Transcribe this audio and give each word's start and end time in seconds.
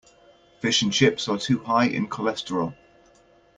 Fish 0.61 0.81
and 0.81 0.91
chips 0.91 1.27
are 1.27 1.37
too 1.37 1.59
high 1.59 1.85
in 1.85 2.07
cholesterol. 2.07 2.73